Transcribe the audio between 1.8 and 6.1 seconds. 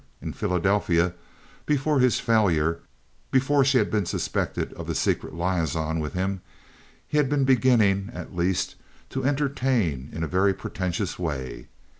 his failure, before she had been suspected of the secret liaison